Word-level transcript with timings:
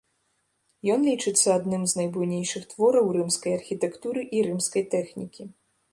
Ён 0.93 1.03
лічыцца 1.09 1.47
адным 1.59 1.83
з 1.91 1.99
найбуйнейшых 1.99 2.63
твораў 2.71 3.11
рымскай 3.19 3.53
архітэктуры 3.59 4.21
і 4.39 4.45
рымскай 4.49 4.83
тэхнікі. 4.95 5.43